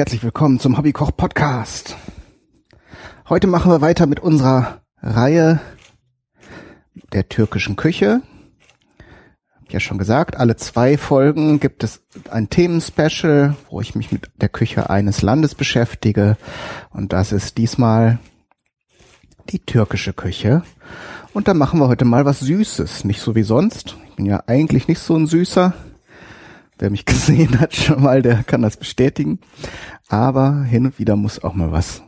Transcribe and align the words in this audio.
Herzlich 0.00 0.24
willkommen 0.24 0.58
zum 0.58 0.78
Hobbykoch 0.78 1.14
Podcast. 1.14 1.94
Heute 3.28 3.46
machen 3.46 3.70
wir 3.70 3.82
weiter 3.82 4.06
mit 4.06 4.18
unserer 4.18 4.80
Reihe 5.02 5.60
der 7.12 7.28
türkischen 7.28 7.76
Küche. 7.76 8.22
Hab 9.54 9.70
ja 9.70 9.78
schon 9.78 9.98
gesagt, 9.98 10.38
alle 10.38 10.56
zwei 10.56 10.96
Folgen 10.96 11.60
gibt 11.60 11.84
es 11.84 12.00
ein 12.30 12.48
Themenspecial, 12.48 13.56
wo 13.68 13.82
ich 13.82 13.94
mich 13.94 14.10
mit 14.10 14.30
der 14.40 14.48
Küche 14.48 14.88
eines 14.88 15.20
Landes 15.20 15.54
beschäftige. 15.54 16.38
Und 16.88 17.12
das 17.12 17.30
ist 17.30 17.58
diesmal 17.58 18.20
die 19.50 19.58
türkische 19.58 20.14
Küche. 20.14 20.62
Und 21.34 21.46
da 21.46 21.52
machen 21.52 21.78
wir 21.78 21.88
heute 21.88 22.06
mal 22.06 22.24
was 22.24 22.40
Süßes. 22.40 23.04
Nicht 23.04 23.20
so 23.20 23.34
wie 23.34 23.42
sonst. 23.42 23.96
Ich 24.08 24.16
bin 24.16 24.24
ja 24.24 24.44
eigentlich 24.46 24.88
nicht 24.88 25.00
so 25.00 25.14
ein 25.14 25.26
Süßer. 25.26 25.74
Wer 26.80 26.90
mich 26.90 27.04
gesehen 27.06 27.60
hat 27.60 27.76
schon 27.76 28.02
mal, 28.02 28.22
der 28.22 28.42
kann 28.42 28.62
das 28.62 28.76
bestätigen. 28.76 29.38
Aber 30.08 30.64
hin 30.64 30.86
und 30.86 30.98
wieder 30.98 31.14
muss 31.14 31.44
auch 31.44 31.54
mal 31.54 31.70
was 31.70 32.02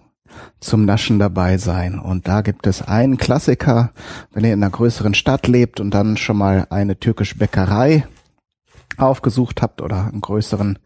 zum 0.61 0.87
Naschen 0.87 1.19
dabei 1.19 1.59
sein. 1.59 1.99
Und 1.99 2.27
da 2.27 2.41
gibt 2.41 2.67
es 2.67 2.83
einen 2.83 3.19
Klassiker, 3.19 3.93
wenn 4.33 4.45
ihr 4.45 4.55
in 4.55 4.63
einer 4.63 4.73
größeren 4.73 5.15
Stadt 5.15 5.47
lebt 5.47 5.79
und 5.79 5.93
dann 5.93 6.17
schon 6.17 6.39
mal 6.39 6.67
eine 6.71 6.99
türkische 6.99 7.37
Bäckerei 7.37 8.07
aufgesucht 8.97 9.63
habt 9.63 9.83
oder 9.83 10.07
einen 10.07 10.21
größeren 10.21 10.79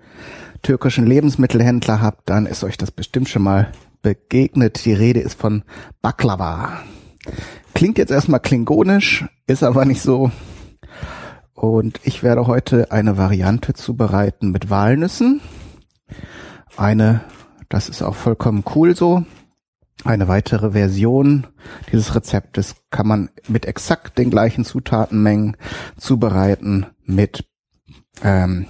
türkischen 0.62 1.06
Lebensmittelhändler 1.06 2.00
habt, 2.00 2.28
dann 2.28 2.46
ist 2.46 2.64
euch 2.64 2.77
das 2.77 2.91
bestimmt 2.91 3.28
schon 3.28 3.42
mal 3.42 3.70
begegnet. 4.02 4.84
Die 4.84 4.94
Rede 4.94 5.20
ist 5.20 5.39
von 5.39 5.62
Baklava. 6.02 6.80
Klingt 7.74 7.98
jetzt 7.98 8.11
erstmal 8.11 8.41
klingonisch, 8.41 9.27
ist 9.46 9.62
aber 9.62 9.84
nicht 9.84 10.02
so. 10.02 10.30
Und 11.56 12.00
ich 12.04 12.22
werde 12.22 12.46
heute 12.46 12.92
eine 12.92 13.16
Variante 13.16 13.72
zubereiten 13.72 14.50
mit 14.50 14.68
Walnüssen. 14.68 15.40
Eine, 16.76 17.22
das 17.70 17.88
ist 17.88 18.02
auch 18.02 18.14
vollkommen 18.14 18.62
cool 18.74 18.94
so. 18.94 19.24
Eine 20.04 20.28
weitere 20.28 20.72
Version 20.72 21.46
dieses 21.90 22.14
Rezeptes 22.14 22.77
kann 22.90 23.06
man 23.06 23.30
mit 23.48 23.64
exakt 23.64 24.18
den 24.18 24.30
gleichen 24.30 24.66
Zutatenmengen 24.66 25.56
zubereiten 25.96 26.86
mit 27.06 27.48
ähm, 28.22 28.66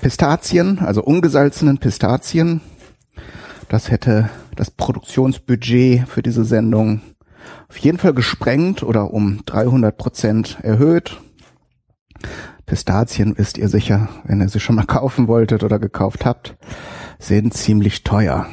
Pistazien, 0.00 0.78
also 0.78 1.04
ungesalzenen 1.04 1.76
Pistazien. 1.76 2.62
Das 3.68 3.90
hätte 3.90 4.30
das 4.56 4.70
Produktionsbudget 4.70 6.08
für 6.08 6.22
diese 6.22 6.46
Sendung 6.46 7.02
auf 7.68 7.76
jeden 7.76 7.98
Fall 7.98 8.14
gesprengt 8.14 8.82
oder 8.82 9.12
um 9.12 9.44
300 9.44 9.94
Prozent 9.94 10.58
erhöht. 10.62 11.20
Pistazien 12.66 13.34
wisst 13.36 13.58
ihr 13.58 13.68
sicher, 13.68 14.08
wenn 14.24 14.40
ihr 14.40 14.48
sie 14.48 14.60
schon 14.60 14.76
mal 14.76 14.84
kaufen 14.86 15.28
wolltet 15.28 15.62
oder 15.64 15.78
gekauft 15.78 16.24
habt, 16.24 16.56
sind 17.18 17.54
ziemlich 17.54 18.04
teuer. 18.04 18.46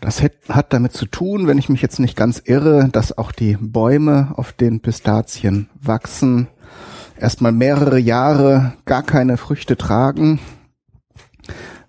Das 0.00 0.22
hat 0.22 0.72
damit 0.72 0.92
zu 0.92 1.06
tun, 1.06 1.46
wenn 1.46 1.58
ich 1.58 1.68
mich 1.68 1.82
jetzt 1.82 1.98
nicht 1.98 2.16
ganz 2.16 2.40
irre, 2.44 2.88
dass 2.92 3.16
auch 3.16 3.32
die 3.32 3.56
Bäume, 3.60 4.34
auf 4.36 4.52
den 4.52 4.80
Pistazien 4.80 5.68
wachsen, 5.80 6.48
erstmal 7.18 7.52
mehrere 7.52 7.98
Jahre 7.98 8.74
gar 8.84 9.02
keine 9.02 9.36
Früchte 9.36 9.76
tragen, 9.76 10.38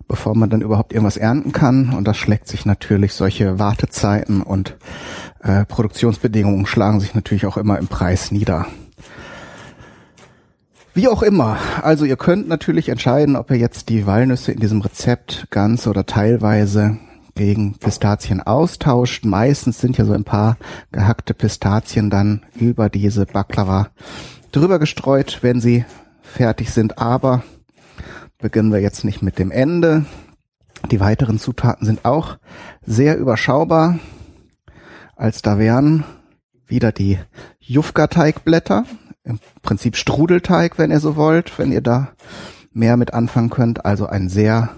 bevor 0.08 0.34
man 0.34 0.50
dann 0.50 0.62
überhaupt 0.62 0.92
irgendwas 0.92 1.16
ernten 1.16 1.52
kann. 1.52 1.94
Und 1.94 2.08
das 2.08 2.16
schlägt 2.16 2.48
sich 2.48 2.64
natürlich, 2.64 3.12
solche 3.12 3.58
Wartezeiten 3.58 4.42
und 4.42 4.76
äh, 5.40 5.64
Produktionsbedingungen 5.66 6.66
schlagen 6.66 7.00
sich 7.00 7.14
natürlich 7.14 7.46
auch 7.46 7.56
immer 7.56 7.78
im 7.78 7.88
Preis 7.88 8.32
nieder. 8.32 8.66
Wie 10.98 11.06
auch 11.06 11.22
immer. 11.22 11.58
Also 11.80 12.04
ihr 12.04 12.16
könnt 12.16 12.48
natürlich 12.48 12.88
entscheiden, 12.88 13.36
ob 13.36 13.52
ihr 13.52 13.56
jetzt 13.56 13.88
die 13.88 14.04
Walnüsse 14.04 14.50
in 14.50 14.58
diesem 14.58 14.80
Rezept 14.80 15.46
ganz 15.50 15.86
oder 15.86 16.06
teilweise 16.06 16.98
gegen 17.36 17.78
Pistazien 17.78 18.42
austauscht. 18.42 19.24
Meistens 19.24 19.80
sind 19.80 19.96
ja 19.96 20.04
so 20.04 20.12
ein 20.12 20.24
paar 20.24 20.56
gehackte 20.90 21.34
Pistazien 21.34 22.10
dann 22.10 22.44
über 22.56 22.88
diese 22.88 23.26
Baklava 23.26 23.90
drüber 24.50 24.80
gestreut, 24.80 25.38
wenn 25.42 25.60
sie 25.60 25.84
fertig 26.20 26.72
sind. 26.72 26.98
Aber 26.98 27.44
beginnen 28.38 28.72
wir 28.72 28.80
jetzt 28.80 29.04
nicht 29.04 29.22
mit 29.22 29.38
dem 29.38 29.52
Ende. 29.52 30.04
Die 30.90 30.98
weiteren 30.98 31.38
Zutaten 31.38 31.86
sind 31.86 32.04
auch 32.04 32.38
sehr 32.84 33.18
überschaubar. 33.18 34.00
Als 35.14 35.42
da 35.42 35.60
wären 35.60 36.02
wieder 36.66 36.90
die 36.90 37.20
Jufka-Teigblätter 37.60 38.84
im 39.24 39.38
Prinzip 39.62 39.96
Strudelteig, 39.96 40.78
wenn 40.78 40.90
ihr 40.90 41.00
so 41.00 41.16
wollt, 41.16 41.58
wenn 41.58 41.72
ihr 41.72 41.80
da 41.80 42.12
mehr 42.72 42.96
mit 42.96 43.12
anfangen 43.12 43.50
könnt. 43.50 43.84
Also 43.84 44.06
ein 44.06 44.28
sehr 44.28 44.70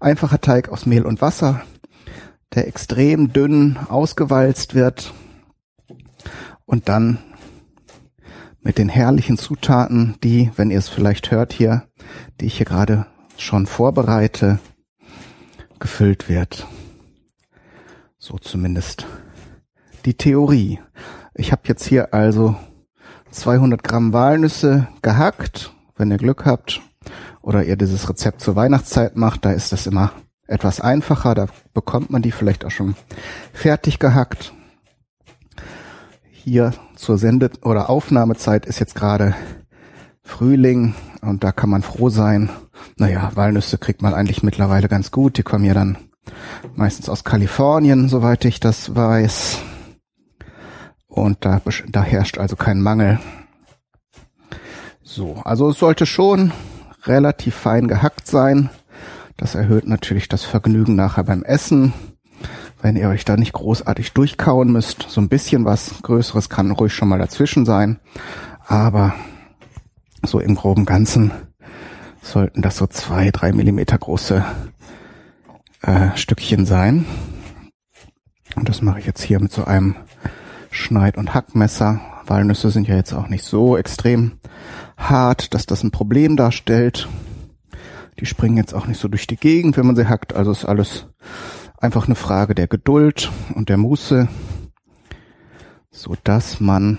einfacher 0.00 0.40
Teig 0.40 0.68
aus 0.68 0.86
Mehl 0.86 1.04
und 1.04 1.20
Wasser, 1.20 1.62
der 2.54 2.68
extrem 2.68 3.32
dünn 3.32 3.78
ausgewalzt 3.88 4.74
wird 4.74 5.12
und 6.66 6.88
dann 6.88 7.18
mit 8.60 8.78
den 8.78 8.88
herrlichen 8.88 9.36
Zutaten, 9.36 10.14
die, 10.22 10.50
wenn 10.56 10.70
ihr 10.70 10.78
es 10.78 10.88
vielleicht 10.88 11.30
hört 11.30 11.52
hier, 11.52 11.84
die 12.40 12.46
ich 12.46 12.58
hier 12.58 12.66
gerade 12.66 13.06
schon 13.36 13.66
vorbereite, 13.66 14.60
gefüllt 15.80 16.28
wird. 16.28 16.68
So 18.18 18.38
zumindest 18.38 19.06
die 20.04 20.14
Theorie. 20.14 20.78
Ich 21.34 21.50
habe 21.50 21.62
jetzt 21.66 21.84
hier 21.84 22.14
also 22.14 22.54
200 23.32 23.82
Gramm 23.82 24.12
Walnüsse 24.12 24.88
gehackt, 25.02 25.72
wenn 25.96 26.10
ihr 26.10 26.18
Glück 26.18 26.44
habt, 26.44 26.80
oder 27.40 27.64
ihr 27.64 27.76
dieses 27.76 28.08
Rezept 28.08 28.40
zur 28.40 28.56
Weihnachtszeit 28.56 29.16
macht, 29.16 29.44
da 29.44 29.50
ist 29.50 29.72
das 29.72 29.86
immer 29.86 30.12
etwas 30.46 30.80
einfacher, 30.80 31.34
da 31.34 31.46
bekommt 31.74 32.10
man 32.10 32.22
die 32.22 32.30
vielleicht 32.30 32.64
auch 32.64 32.70
schon 32.70 32.94
fertig 33.52 33.98
gehackt. 33.98 34.52
Hier 36.30 36.72
zur 36.96 37.18
Sende- 37.18 37.50
oder 37.62 37.88
Aufnahmezeit 37.88 38.66
ist 38.66 38.80
jetzt 38.80 38.94
gerade 38.94 39.34
Frühling 40.22 40.94
und 41.20 41.44
da 41.44 41.52
kann 41.52 41.70
man 41.70 41.82
froh 41.82 42.10
sein. 42.10 42.50
Naja, 42.96 43.30
Walnüsse 43.34 43.78
kriegt 43.78 44.02
man 44.02 44.14
eigentlich 44.14 44.42
mittlerweile 44.42 44.88
ganz 44.88 45.10
gut. 45.10 45.38
Die 45.38 45.42
kommen 45.42 45.64
ja 45.64 45.74
dann 45.74 45.98
meistens 46.74 47.08
aus 47.08 47.24
Kalifornien, 47.24 48.08
soweit 48.08 48.44
ich 48.44 48.60
das 48.60 48.94
weiß. 48.94 49.58
Und 51.12 51.44
da, 51.44 51.60
da 51.90 52.02
herrscht 52.02 52.38
also 52.38 52.56
kein 52.56 52.80
Mangel. 52.80 53.20
So, 55.02 55.36
also 55.44 55.68
es 55.68 55.78
sollte 55.78 56.06
schon 56.06 56.52
relativ 57.02 57.54
fein 57.54 57.86
gehackt 57.86 58.26
sein. 58.26 58.70
Das 59.36 59.54
erhöht 59.54 59.86
natürlich 59.86 60.26
das 60.30 60.44
Vergnügen 60.44 60.94
nachher 60.94 61.24
beim 61.24 61.42
Essen. 61.42 61.92
Wenn 62.80 62.96
ihr 62.96 63.10
euch 63.10 63.26
da 63.26 63.36
nicht 63.36 63.52
großartig 63.52 64.14
durchkauen 64.14 64.72
müsst, 64.72 65.04
so 65.10 65.20
ein 65.20 65.28
bisschen 65.28 65.66
was 65.66 66.00
Größeres 66.00 66.48
kann 66.48 66.70
ruhig 66.70 66.94
schon 66.94 67.08
mal 67.08 67.18
dazwischen 67.18 67.66
sein. 67.66 68.00
Aber 68.66 69.14
so 70.22 70.40
im 70.40 70.54
groben 70.54 70.86
Ganzen 70.86 71.30
sollten 72.22 72.62
das 72.62 72.78
so 72.78 72.86
zwei, 72.86 73.30
drei 73.30 73.52
Millimeter 73.52 73.98
große 73.98 74.42
äh, 75.82 76.16
Stückchen 76.16 76.64
sein. 76.64 77.04
Und 78.56 78.70
das 78.70 78.80
mache 78.80 79.00
ich 79.00 79.06
jetzt 79.06 79.22
hier 79.22 79.40
mit 79.40 79.52
so 79.52 79.66
einem 79.66 79.94
Schneid- 80.72 81.18
und 81.18 81.34
Hackmesser. 81.34 82.00
Walnüsse 82.26 82.70
sind 82.70 82.88
ja 82.88 82.96
jetzt 82.96 83.12
auch 83.12 83.28
nicht 83.28 83.44
so 83.44 83.76
extrem 83.76 84.32
hart, 84.96 85.54
dass 85.54 85.66
das 85.66 85.82
ein 85.82 85.90
Problem 85.90 86.36
darstellt. 86.36 87.08
Die 88.18 88.26
springen 88.26 88.56
jetzt 88.56 88.74
auch 88.74 88.86
nicht 88.86 88.98
so 88.98 89.08
durch 89.08 89.26
die 89.26 89.36
Gegend, 89.36 89.76
wenn 89.76 89.86
man 89.86 89.96
sie 89.96 90.08
hackt. 90.08 90.34
Also 90.34 90.50
ist 90.50 90.64
alles 90.64 91.06
einfach 91.78 92.06
eine 92.06 92.14
Frage 92.14 92.54
der 92.54 92.68
Geduld 92.68 93.30
und 93.54 93.68
der 93.68 93.76
Muße, 93.76 94.28
so 95.90 96.16
dass 96.24 96.58
man 96.58 96.98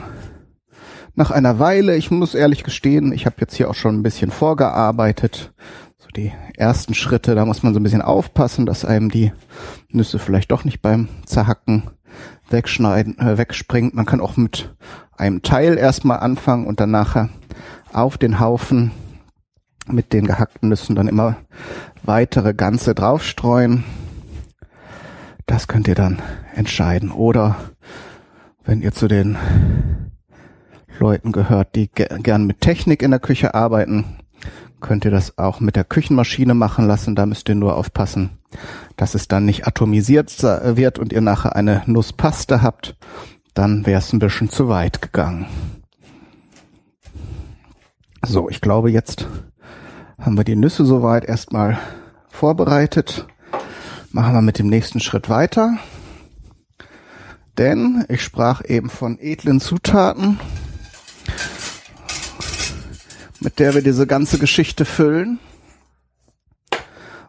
nach 1.16 1.32
einer 1.32 1.58
Weile, 1.60 1.96
ich 1.96 2.12
muss 2.12 2.36
ehrlich 2.36 2.64
gestehen, 2.64 3.12
ich 3.12 3.26
habe 3.26 3.38
jetzt 3.40 3.56
hier 3.56 3.70
auch 3.70 3.76
schon 3.76 3.96
ein 3.96 4.04
bisschen 4.04 4.30
vorgearbeitet, 4.30 5.54
so 5.98 6.08
die 6.16 6.32
ersten 6.58 6.94
Schritte, 6.94 7.34
da 7.34 7.46
muss 7.46 7.64
man 7.64 7.74
so 7.74 7.80
ein 7.80 7.84
bisschen 7.84 8.02
aufpassen, 8.02 8.66
dass 8.66 8.86
einem 8.86 9.10
die 9.10 9.32
Nüsse 9.90 10.20
vielleicht 10.20 10.52
doch 10.52 10.64
nicht 10.64 10.82
beim 10.82 11.08
Zerhacken 11.26 11.84
wegschneiden, 12.50 13.18
äh, 13.20 13.38
wegspringt. 13.38 13.94
Man 13.94 14.06
kann 14.06 14.22
auch 14.22 14.38
mit 14.38 14.74
einem 15.18 15.42
Teil 15.42 15.78
erstmal 15.78 16.20
anfangen 16.20 16.66
und 16.66 16.80
dann 16.80 16.92
nachher 16.92 17.30
auf 17.92 18.18
den 18.18 18.40
Haufen 18.40 18.92
mit 19.88 20.14
den 20.14 20.26
gehackten 20.26 20.70
Nüssen 20.70 20.96
dann 20.96 21.08
immer 21.08 21.38
weitere 22.04 22.54
ganze 22.54 22.96
draufstreuen. 22.96 23.84
Das 25.46 25.68
könnt 25.68 25.88
ihr 25.88 25.96
dann 25.96 26.22
entscheiden. 26.56 27.12
Oder 27.12 27.58
wenn 28.64 28.82
ihr 28.82 28.94
zu 28.94 29.08
den 29.08 29.38
Leuten 31.00 31.32
gehört, 31.32 31.76
die 31.76 31.90
ge 31.92 32.08
gern 32.22 32.46
mit 32.46 32.62
Technik 32.62 33.02
in 33.02 33.12
der 33.12 33.20
Küche 33.20 33.54
arbeiten, 33.54 34.06
könnt 34.84 35.06
ihr 35.06 35.12
das 35.12 35.40
auch 35.40 35.60
mit 35.60 35.76
der 35.76 35.86
Küchenmaschine 35.86 36.54
machen 36.54 36.86
lassen. 36.86 37.16
Da 37.16 37.26
müsst 37.26 37.50
ihr 37.50 37.56
nur 37.56 37.76
aufpassen, 37.76 38.38
dass 38.98 39.16
es 39.16 39.28
dann 39.28 39.46
nicht 39.46 39.66
atomisiert 39.66 40.44
wird 40.44 41.00
und 41.00 41.12
ihr 41.12 41.22
nachher 41.22 41.56
eine 41.56 41.82
Nusspaste 41.88 42.62
habt. 42.62 42.96
Dann 43.56 43.88
wäre 43.88 44.00
es 44.00 44.14
ein 44.14 44.20
bisschen 44.20 44.50
zu 44.50 44.70
weit 44.70 45.02
gegangen. 45.02 45.48
So, 48.26 48.50
ich 48.50 48.62
glaube, 48.62 48.92
jetzt 48.92 49.28
haben 50.20 50.38
wir 50.38 50.44
die 50.44 50.56
Nüsse 50.56 50.86
soweit 50.86 51.26
erstmal 51.26 51.80
vorbereitet. 52.30 53.26
Machen 54.12 54.34
wir 54.34 54.42
mit 54.42 54.60
dem 54.60 54.68
nächsten 54.68 55.00
Schritt 55.00 55.30
weiter. 55.30 55.78
Denn 57.58 58.06
ich 58.10 58.22
sprach 58.22 58.64
eben 58.66 58.90
von 58.90 59.18
edlen 59.20 59.60
Zutaten, 59.60 60.40
mit 63.44 63.60
der 63.60 63.74
wir 63.74 63.82
diese 63.82 64.08
ganze 64.08 64.40
Geschichte 64.40 64.86
füllen. 64.86 65.40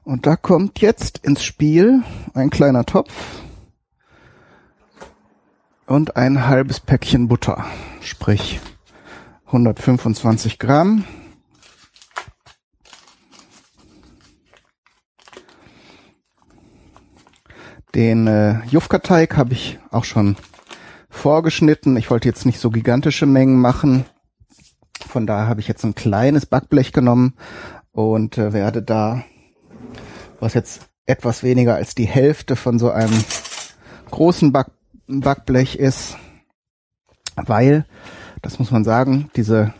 Und 0.04 0.26
da 0.26 0.36
kommt 0.36 0.80
jetzt 0.80 1.18
ins 1.18 1.42
Spiel 1.42 2.02
ein 2.34 2.50
kleiner 2.50 2.84
Topf 2.84 3.12
und 5.86 6.16
ein 6.16 6.46
halbes 6.46 6.78
Päckchen 6.78 7.26
Butter, 7.28 7.64
sprich 8.00 8.60
125 9.46 10.58
Gramm. 10.58 11.04
Den 17.94 18.26
äh, 18.26 18.64
Jufka-Teig 18.66 19.36
habe 19.36 19.52
ich 19.52 19.78
auch 19.90 20.04
schon 20.04 20.36
vorgeschnitten. 21.08 21.96
Ich 21.96 22.10
wollte 22.10 22.28
jetzt 22.28 22.44
nicht 22.44 22.58
so 22.58 22.70
gigantische 22.70 23.24
Mengen 23.24 23.60
machen. 23.60 24.04
Von 25.14 25.28
daher 25.28 25.46
habe 25.46 25.60
ich 25.60 25.68
jetzt 25.68 25.84
ein 25.84 25.94
kleines 25.94 26.44
Backblech 26.44 26.90
genommen 26.90 27.34
und 27.92 28.36
äh, 28.36 28.52
werde 28.52 28.82
da, 28.82 29.22
was 30.40 30.54
jetzt 30.54 30.88
etwas 31.06 31.44
weniger 31.44 31.76
als 31.76 31.94
die 31.94 32.04
Hälfte 32.04 32.56
von 32.56 32.80
so 32.80 32.90
einem 32.90 33.14
großen 34.10 34.52
Back 34.52 34.72
Backblech 35.06 35.76
ist, 35.76 36.16
weil, 37.36 37.86
das 38.42 38.58
muss 38.58 38.72
man 38.72 38.82
sagen, 38.82 39.30
diese, 39.36 39.72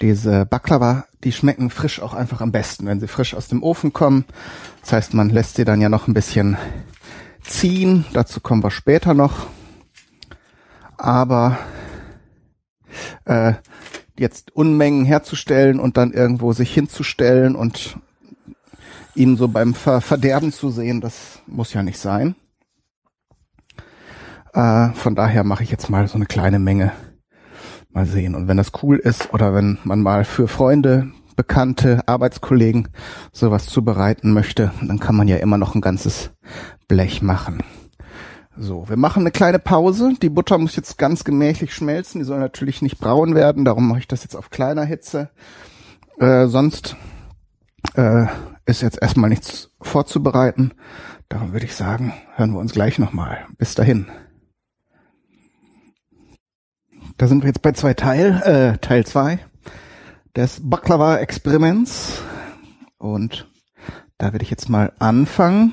diese 0.00 0.46
Baklava, 0.46 1.04
die 1.24 1.32
schmecken 1.32 1.68
frisch 1.68 2.00
auch 2.00 2.14
einfach 2.14 2.40
am 2.40 2.50
besten, 2.50 2.86
wenn 2.86 3.00
sie 3.00 3.06
frisch 3.06 3.34
aus 3.34 3.48
dem 3.48 3.62
Ofen 3.62 3.92
kommen. 3.92 4.24
Das 4.80 4.94
heißt, 4.94 5.12
man 5.12 5.28
lässt 5.28 5.56
sie 5.56 5.66
dann 5.66 5.82
ja 5.82 5.90
noch 5.90 6.08
ein 6.08 6.14
bisschen 6.14 6.56
ziehen. 7.42 8.06
Dazu 8.14 8.40
kommen 8.40 8.64
wir 8.64 8.70
später 8.70 9.12
noch. 9.12 9.46
Aber 10.96 11.58
äh, 13.26 13.52
jetzt 14.18 14.54
Unmengen 14.54 15.04
herzustellen 15.04 15.80
und 15.80 15.96
dann 15.96 16.12
irgendwo 16.12 16.52
sich 16.52 16.72
hinzustellen 16.72 17.56
und 17.56 17.96
ihn 19.14 19.36
so 19.36 19.48
beim 19.48 19.74
Ver 19.74 20.00
Verderben 20.00 20.52
zu 20.52 20.70
sehen, 20.70 21.00
das 21.00 21.40
muss 21.46 21.72
ja 21.72 21.82
nicht 21.82 21.98
sein. 21.98 22.34
Äh, 24.52 24.90
von 24.90 25.14
daher 25.14 25.44
mache 25.44 25.64
ich 25.64 25.70
jetzt 25.70 25.90
mal 25.90 26.06
so 26.08 26.14
eine 26.14 26.26
kleine 26.26 26.58
Menge. 26.58 26.92
Mal 27.90 28.06
sehen. 28.06 28.34
Und 28.34 28.48
wenn 28.48 28.56
das 28.56 28.72
cool 28.82 28.98
ist 28.98 29.32
oder 29.32 29.54
wenn 29.54 29.78
man 29.84 30.02
mal 30.02 30.24
für 30.24 30.48
Freunde, 30.48 31.12
Bekannte, 31.36 32.02
Arbeitskollegen 32.06 32.88
sowas 33.32 33.66
zubereiten 33.66 34.32
möchte, 34.32 34.72
dann 34.82 35.00
kann 35.00 35.16
man 35.16 35.28
ja 35.28 35.36
immer 35.36 35.58
noch 35.58 35.74
ein 35.74 35.80
ganzes 35.80 36.30
Blech 36.88 37.22
machen. 37.22 37.62
So, 38.56 38.88
wir 38.88 38.96
machen 38.96 39.20
eine 39.20 39.32
kleine 39.32 39.58
Pause. 39.58 40.14
Die 40.22 40.28
Butter 40.28 40.58
muss 40.58 40.76
jetzt 40.76 40.96
ganz 40.96 41.24
gemächlich 41.24 41.74
schmelzen. 41.74 42.20
Die 42.20 42.24
soll 42.24 42.38
natürlich 42.38 42.82
nicht 42.82 42.98
braun 42.98 43.34
werden. 43.34 43.64
Darum 43.64 43.88
mache 43.88 43.98
ich 43.98 44.08
das 44.08 44.22
jetzt 44.22 44.36
auf 44.36 44.50
kleiner 44.50 44.84
Hitze. 44.84 45.30
Äh, 46.20 46.46
sonst 46.46 46.96
äh, 47.96 48.26
ist 48.64 48.80
jetzt 48.80 49.02
erstmal 49.02 49.28
nichts 49.28 49.70
vorzubereiten. 49.82 50.72
Darum 51.28 51.52
würde 51.52 51.66
ich 51.66 51.74
sagen, 51.74 52.14
hören 52.36 52.52
wir 52.52 52.60
uns 52.60 52.72
gleich 52.72 53.00
nochmal. 53.00 53.44
Bis 53.58 53.74
dahin. 53.74 54.06
Da 57.16 57.26
sind 57.26 57.42
wir 57.42 57.48
jetzt 57.48 57.62
bei 57.62 57.72
zwei 57.72 57.94
Teil, 57.94 58.40
äh, 58.42 58.78
Teil 58.78 59.04
zwei 59.04 59.40
des 60.36 60.60
Baklava-Experiments. 60.62 62.22
Und 62.98 63.50
da 64.16 64.32
werde 64.32 64.44
ich 64.44 64.50
jetzt 64.50 64.68
mal 64.68 64.92
anfangen 65.00 65.72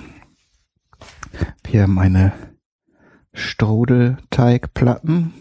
hier 1.71 1.87
meine 1.87 2.33
Strudelteigplatten. 3.33 5.33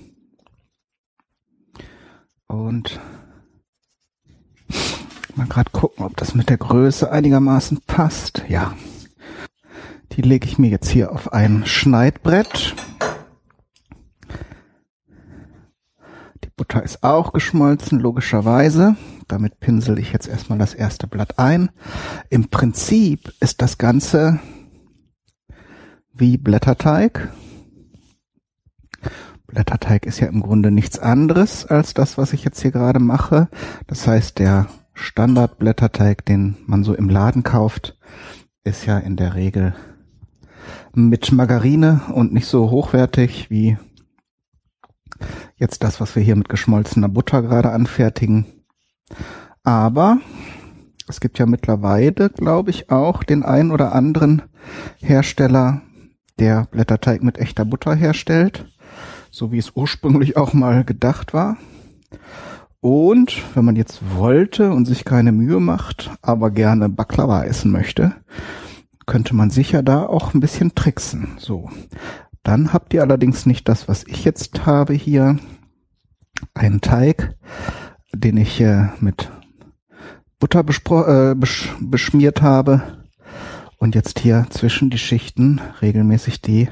Und 2.46 3.00
mal 5.36 5.46
gerade 5.46 5.70
gucken, 5.70 6.04
ob 6.04 6.16
das 6.16 6.34
mit 6.34 6.48
der 6.48 6.58
Größe 6.58 7.10
einigermaßen 7.10 7.80
passt. 7.86 8.44
Ja. 8.48 8.74
Die 10.12 10.22
lege 10.22 10.46
ich 10.46 10.58
mir 10.58 10.68
jetzt 10.68 10.90
hier 10.90 11.12
auf 11.12 11.32
ein 11.32 11.64
Schneidbrett. 11.66 12.74
Die 16.44 16.50
Butter 16.56 16.82
ist 16.82 17.04
auch 17.04 17.32
geschmolzen, 17.32 18.00
logischerweise. 18.00 18.96
Damit 19.28 19.60
pinsel 19.60 20.00
ich 20.00 20.12
jetzt 20.12 20.26
erstmal 20.26 20.58
das 20.58 20.74
erste 20.74 21.06
Blatt 21.06 21.38
ein. 21.38 21.70
Im 22.28 22.48
Prinzip 22.48 23.32
ist 23.40 23.62
das 23.62 23.78
Ganze 23.78 24.40
wie 26.12 26.36
Blätterteig. 26.36 27.32
Blätterteig 29.50 30.06
ist 30.06 30.20
ja 30.20 30.28
im 30.28 30.42
Grunde 30.42 30.70
nichts 30.70 30.98
anderes 30.98 31.66
als 31.66 31.92
das, 31.94 32.16
was 32.16 32.32
ich 32.32 32.44
jetzt 32.44 32.60
hier 32.60 32.70
gerade 32.70 33.00
mache. 33.00 33.48
Das 33.86 34.06
heißt, 34.06 34.38
der 34.38 34.68
Standardblätterteig, 34.94 36.24
den 36.24 36.56
man 36.66 36.84
so 36.84 36.94
im 36.94 37.08
Laden 37.08 37.42
kauft, 37.42 37.98
ist 38.64 38.86
ja 38.86 38.98
in 38.98 39.16
der 39.16 39.34
Regel 39.34 39.74
mit 40.94 41.32
Margarine 41.32 42.02
und 42.14 42.32
nicht 42.32 42.46
so 42.46 42.70
hochwertig 42.70 43.50
wie 43.50 43.76
jetzt 45.56 45.82
das, 45.82 46.00
was 46.00 46.16
wir 46.16 46.22
hier 46.22 46.36
mit 46.36 46.48
geschmolzener 46.48 47.08
Butter 47.08 47.42
gerade 47.42 47.72
anfertigen. 47.72 48.46
Aber 49.62 50.18
es 51.08 51.20
gibt 51.20 51.38
ja 51.38 51.46
mittlerweile, 51.46 52.30
glaube 52.30 52.70
ich, 52.70 52.90
auch 52.90 53.24
den 53.24 53.42
ein 53.42 53.70
oder 53.70 53.94
anderen 53.94 54.42
Hersteller, 54.98 55.82
der 56.38 56.68
Blätterteig 56.70 57.22
mit 57.22 57.38
echter 57.38 57.64
Butter 57.64 57.94
herstellt, 57.94 58.66
so 59.30 59.52
wie 59.52 59.58
es 59.58 59.72
ursprünglich 59.74 60.36
auch 60.36 60.52
mal 60.52 60.84
gedacht 60.84 61.32
war. 61.32 61.56
Und 62.80 63.42
wenn 63.54 63.64
man 63.64 63.76
jetzt 63.76 64.00
wollte 64.16 64.72
und 64.72 64.86
sich 64.86 65.04
keine 65.04 65.32
Mühe 65.32 65.60
macht, 65.60 66.10
aber 66.22 66.50
gerne 66.50 66.88
Baklava 66.88 67.44
essen 67.44 67.70
möchte, 67.70 68.14
könnte 69.06 69.34
man 69.34 69.50
sicher 69.50 69.82
da 69.82 70.06
auch 70.06 70.34
ein 70.34 70.40
bisschen 70.40 70.74
tricksen. 70.74 71.36
So. 71.38 71.68
Dann 72.42 72.72
habt 72.72 72.94
ihr 72.94 73.02
allerdings 73.02 73.44
nicht 73.44 73.68
das, 73.68 73.86
was 73.86 74.06
ich 74.06 74.24
jetzt 74.24 74.66
habe 74.66 74.94
hier. 74.94 75.36
Einen 76.54 76.80
Teig, 76.80 77.36
den 78.14 78.38
ich 78.38 78.60
äh, 78.62 78.88
mit 79.00 79.30
Butter 80.38 80.60
äh, 80.60 81.34
besch 81.34 81.74
beschmiert 81.80 82.40
habe 82.40 83.04
und 83.76 83.94
jetzt 83.94 84.20
hier 84.20 84.46
zwischen 84.48 84.88
die 84.88 84.98
Schichten 84.98 85.60
regelmäßig 85.82 86.40
die 86.40 86.70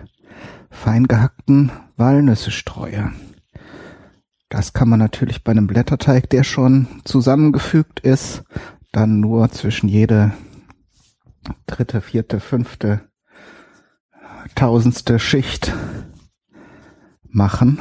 fein 0.70 1.06
gehackten 1.06 1.70
Walnüsse 1.98 2.50
streue. 2.50 3.12
Das 4.48 4.72
kann 4.72 4.88
man 4.88 4.98
natürlich 4.98 5.44
bei 5.44 5.52
einem 5.52 5.66
Blätterteig, 5.66 6.30
der 6.30 6.44
schon 6.44 6.86
zusammengefügt 7.04 8.00
ist, 8.00 8.44
dann 8.92 9.20
nur 9.20 9.50
zwischen 9.50 9.88
jede 9.88 10.32
dritte, 11.66 12.00
vierte, 12.00 12.40
fünfte, 12.40 13.02
tausendste 14.54 15.18
Schicht 15.18 15.74
machen, 17.22 17.80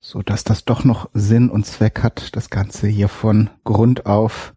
so 0.00 0.22
dass 0.22 0.44
das 0.44 0.64
doch 0.64 0.84
noch 0.84 1.10
Sinn 1.12 1.50
und 1.50 1.66
Zweck 1.66 2.02
hat, 2.02 2.34
das 2.36 2.50
Ganze 2.50 2.86
hier 2.86 3.08
von 3.08 3.50
Grund 3.64 4.06
auf 4.06 4.54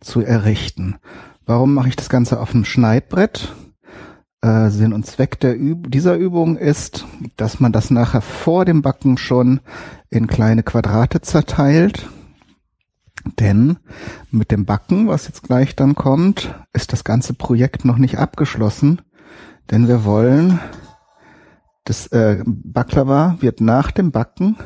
zu 0.00 0.20
errichten. 0.20 0.96
Warum 1.44 1.74
mache 1.74 1.88
ich 1.88 1.96
das 1.96 2.08
Ganze 2.08 2.40
auf 2.40 2.54
einem 2.54 2.64
Schneidbrett? 2.64 3.54
Äh, 4.44 4.68
Sinn 4.68 4.92
und 4.92 5.06
Zweck 5.06 5.42
Üb 5.42 5.90
dieser 5.90 6.16
Übung 6.16 6.58
ist, 6.58 7.06
dass 7.38 7.60
man 7.60 7.72
das 7.72 7.90
nachher 7.90 8.20
vor 8.20 8.66
dem 8.66 8.82
Backen 8.82 9.16
schon 9.16 9.60
in 10.10 10.26
kleine 10.26 10.62
Quadrate 10.62 11.22
zerteilt. 11.22 12.10
Denn 13.38 13.78
mit 14.30 14.50
dem 14.50 14.66
Backen, 14.66 15.08
was 15.08 15.28
jetzt 15.28 15.44
gleich 15.44 15.76
dann 15.76 15.94
kommt, 15.94 16.54
ist 16.74 16.92
das 16.92 17.04
ganze 17.04 17.32
Projekt 17.32 17.86
noch 17.86 17.96
nicht 17.96 18.18
abgeschlossen. 18.18 19.00
Denn 19.70 19.88
wir 19.88 20.04
wollen, 20.04 20.60
das 21.84 22.08
äh, 22.08 22.42
Baklava 22.44 23.38
wird 23.40 23.62
nach 23.62 23.92
dem 23.92 24.12
Backen 24.12 24.58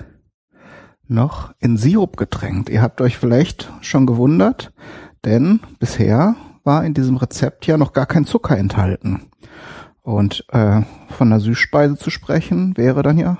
noch 1.06 1.54
in 1.60 1.76
Sirup 1.76 2.16
getränkt. 2.16 2.68
Ihr 2.68 2.82
habt 2.82 3.00
euch 3.00 3.16
vielleicht 3.16 3.72
schon 3.80 4.06
gewundert, 4.06 4.72
denn 5.24 5.60
bisher 5.78 6.34
war 6.64 6.84
in 6.84 6.94
diesem 6.94 7.16
Rezept 7.16 7.64
ja 7.68 7.78
noch 7.78 7.92
gar 7.92 8.06
kein 8.06 8.24
Zucker 8.24 8.58
enthalten. 8.58 9.28
Und 10.08 10.46
äh, 10.52 10.80
von 11.10 11.28
einer 11.28 11.38
Süßspeise 11.38 11.98
zu 11.98 12.08
sprechen, 12.08 12.74
wäre 12.78 13.02
dann 13.02 13.18
ja 13.18 13.36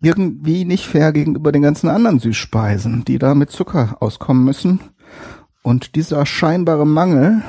irgendwie 0.00 0.64
nicht 0.64 0.86
fair 0.86 1.12
gegenüber 1.12 1.50
den 1.50 1.62
ganzen 1.62 1.88
anderen 1.88 2.20
Süßspeisen, 2.20 3.04
die 3.04 3.18
da 3.18 3.34
mit 3.34 3.50
Zucker 3.50 3.96
auskommen 3.98 4.44
müssen. 4.44 4.78
Und 5.64 5.96
dieser 5.96 6.26
scheinbare 6.26 6.86
Mangel 6.86 7.42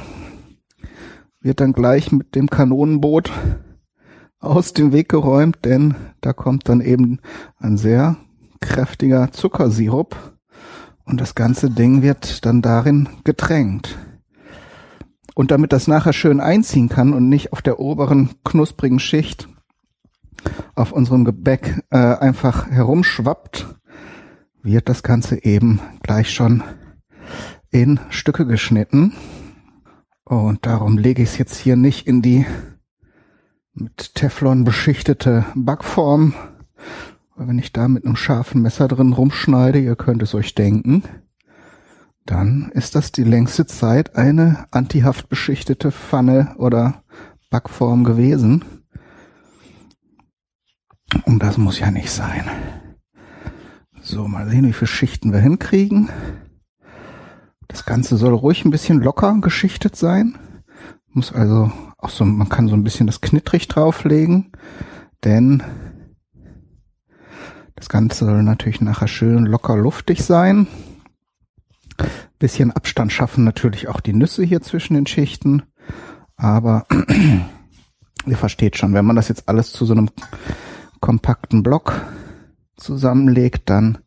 wird 1.39 1.59
dann 1.59 1.73
gleich 1.73 2.11
mit 2.11 2.33
dem 2.33 2.49
Kanonenboot 2.49 3.31
aus 4.39 4.73
dem 4.73 4.91
Weg 4.91 5.07
geräumt, 5.07 5.59
denn 5.63 5.93
da 6.21 6.33
kommt 6.33 6.67
dann 6.67 6.81
eben 6.81 7.19
ein 7.59 7.77
sehr 7.77 8.17
kräftiger 8.59 9.31
Zuckersirup 9.33 10.15
und 11.03 11.21
das 11.21 11.35
ganze 11.35 11.69
Ding 11.69 12.01
wird 12.01 12.43
dann 12.43 12.63
darin 12.63 13.07
getränkt. 13.23 13.95
Und 15.35 15.51
damit 15.51 15.73
das 15.73 15.87
nachher 15.87 16.13
schön 16.13 16.39
einziehen 16.39 16.89
kann 16.89 17.13
und 17.13 17.29
nicht 17.29 17.53
auf 17.53 17.61
der 17.61 17.79
oberen 17.79 18.29
knusprigen 18.43 18.99
Schicht 18.99 19.47
auf 20.75 20.91
unserem 20.91 21.25
Gebäck 21.25 21.83
äh, 21.91 21.97
einfach 21.97 22.71
herumschwappt, 22.71 23.67
wird 24.63 24.89
das 24.89 25.03
Ganze 25.03 25.43
eben 25.43 25.79
gleich 26.01 26.33
schon 26.33 26.63
in 27.69 27.99
Stücke 28.09 28.45
geschnitten. 28.47 29.13
Und 30.23 30.65
darum 30.65 30.97
lege 30.97 31.21
ich 31.21 31.29
es 31.29 31.37
jetzt 31.37 31.57
hier 31.57 31.75
nicht 31.75 32.07
in 32.07 32.21
die 32.21 32.45
mit 33.73 34.15
Teflon 34.15 34.63
beschichtete 34.63 35.45
Backform. 35.53 36.33
Weil 37.35 37.49
wenn 37.49 37.59
ich 37.59 37.73
da 37.73 37.89
mit 37.89 38.05
einem 38.05 38.15
scharfen 38.15 38.61
Messer 38.61 38.87
drin 38.87 39.11
rumschneide, 39.11 39.79
ihr 39.79 39.97
könnt 39.97 40.23
es 40.23 40.33
euch 40.33 40.55
denken, 40.55 41.03
dann 42.25 42.71
ist 42.73 42.95
das 42.95 43.11
die 43.11 43.23
längste 43.23 43.67
Zeit 43.67 44.15
eine 44.15 44.65
antihaft 44.71 45.29
beschichtete 45.29 45.91
Pfanne 45.91 46.55
oder 46.57 47.03
Backform 47.51 48.03
gewesen. 48.03 48.65
Und 51.25 51.43
das 51.43 51.57
muss 51.57 51.79
ja 51.79 51.91
nicht 51.91 52.09
sein. 52.09 52.49
So, 54.01 54.27
mal 54.27 54.49
sehen, 54.49 54.65
wie 54.65 54.73
viele 54.73 54.87
Schichten 54.87 55.33
wir 55.33 55.39
hinkriegen. 55.39 56.09
Das 57.67 57.85
Ganze 57.85 58.17
soll 58.17 58.33
ruhig 58.33 58.65
ein 58.65 58.71
bisschen 58.71 59.01
locker 59.01 59.37
geschichtet 59.41 59.95
sein. 59.95 60.37
Muss 61.07 61.31
also 61.31 61.71
auch 61.97 62.09
so, 62.09 62.25
man 62.25 62.49
kann 62.49 62.67
so 62.67 62.75
ein 62.75 62.83
bisschen 62.83 63.07
das 63.07 63.21
knittrig 63.21 63.67
drauflegen, 63.67 64.51
denn 65.23 65.63
das 67.75 67.89
Ganze 67.89 68.25
soll 68.25 68.43
natürlich 68.43 68.81
nachher 68.81 69.07
schön 69.07 69.45
locker 69.45 69.75
luftig 69.75 70.23
sein. 70.23 70.67
Bisschen 72.39 72.71
Abstand 72.71 73.11
schaffen 73.11 73.43
natürlich 73.43 73.87
auch 73.87 73.99
die 73.99 74.13
Nüsse 74.13 74.43
hier 74.43 74.61
zwischen 74.61 74.93
den 74.93 75.07
Schichten. 75.07 75.63
Aber 76.35 76.85
ihr 78.25 78.37
versteht 78.37 78.77
schon, 78.77 78.93
wenn 78.93 79.05
man 79.05 79.15
das 79.15 79.29
jetzt 79.29 79.47
alles 79.47 79.71
zu 79.71 79.85
so 79.85 79.93
einem 79.93 80.09
kompakten 80.99 81.63
Block 81.63 82.01
zusammenlegt, 82.77 83.69
dann 83.69 83.99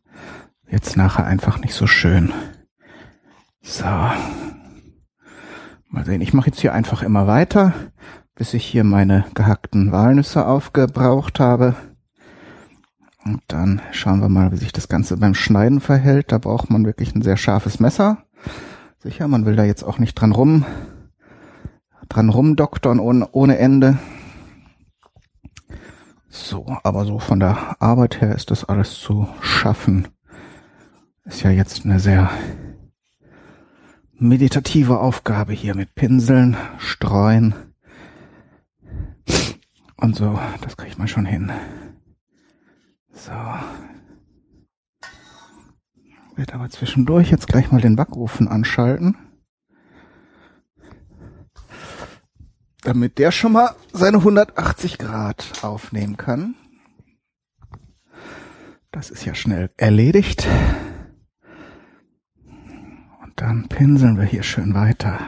wird's 0.65 0.95
nachher 0.95 1.25
einfach 1.25 1.59
nicht 1.59 1.73
so 1.73 1.87
schön. 1.87 2.31
So. 3.61 3.85
Mal 5.91 6.05
sehen, 6.05 6.21
ich 6.21 6.33
mache 6.33 6.47
jetzt 6.47 6.59
hier 6.59 6.73
einfach 6.73 7.01
immer 7.01 7.25
weiter, 7.25 7.73
bis 8.35 8.53
ich 8.53 8.63
hier 8.63 8.83
meine 8.83 9.25
gehackten 9.33 9.91
Walnüsse 9.91 10.45
aufgebraucht 10.45 11.39
habe. 11.39 11.75
Und 13.25 13.41
dann 13.47 13.81
schauen 13.91 14.21
wir 14.21 14.29
mal, 14.29 14.51
wie 14.51 14.57
sich 14.57 14.71
das 14.71 14.87
Ganze 14.87 15.17
beim 15.17 15.33
Schneiden 15.33 15.81
verhält. 15.81 16.31
Da 16.31 16.37
braucht 16.37 16.69
man 16.69 16.85
wirklich 16.85 17.13
ein 17.15 17.21
sehr 17.21 17.37
scharfes 17.37 17.79
Messer. 17.79 18.23
Sicher, 18.99 19.27
man 19.27 19.45
will 19.45 19.55
da 19.55 19.63
jetzt 19.63 19.83
auch 19.83 19.99
nicht 19.99 20.15
dran 20.15 20.31
rum, 20.31 20.65
dran 22.07 22.29
rumdoktern 22.29 22.99
ohne, 22.99 23.29
ohne 23.31 23.57
Ende. 23.57 23.97
So, 26.29 26.77
aber 26.83 27.05
so 27.05 27.19
von 27.19 27.39
der 27.39 27.81
Arbeit 27.81 28.21
her 28.21 28.35
ist 28.35 28.51
das 28.51 28.65
alles 28.65 28.93
zu 28.95 29.27
schaffen. 29.41 30.07
Ist 31.25 31.43
ja 31.43 31.49
jetzt 31.49 31.85
eine 31.85 31.99
sehr 31.99 32.29
meditative 34.13 34.99
Aufgabe 34.99 35.53
hier 35.53 35.75
mit 35.75 35.95
Pinseln, 35.95 36.57
Streuen 36.77 37.53
und 39.97 40.15
so. 40.15 40.39
Das 40.61 40.77
kriege 40.77 40.91
ich 40.91 40.97
mal 40.97 41.07
schon 41.07 41.25
hin. 41.25 41.51
So. 43.19 43.31
Wird 46.37 46.53
aber 46.53 46.69
zwischendurch 46.69 47.31
jetzt 47.31 47.47
gleich 47.47 47.69
mal 47.69 47.81
den 47.81 47.97
Backofen 47.97 48.47
anschalten. 48.47 49.17
Damit 52.81 53.17
der 53.17 53.31
schon 53.31 53.51
mal 53.51 53.75
seine 53.91 54.17
180 54.19 54.97
Grad 54.97 55.51
aufnehmen 55.63 56.15
kann. 56.15 56.55
Das 58.91 59.09
ist 59.11 59.25
ja 59.25 59.35
schnell 59.35 59.69
erledigt. 59.75 60.47
Dann 63.35 63.67
pinseln 63.67 64.17
wir 64.17 64.25
hier 64.25 64.43
schön 64.43 64.73
weiter. 64.73 65.19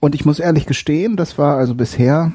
Und 0.00 0.14
ich 0.14 0.24
muss 0.24 0.38
ehrlich 0.38 0.64
gestehen, 0.64 1.16
das 1.16 1.36
war 1.36 1.58
also 1.58 1.74
bisher 1.74 2.32